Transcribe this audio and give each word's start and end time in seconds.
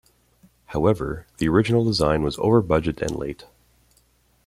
However, 0.65 1.27
the 1.37 1.47
original 1.47 1.83
design 1.85 2.23
was 2.23 2.39
over 2.39 2.63
budget 2.63 3.03
and 3.03 3.11
late. 3.15 3.45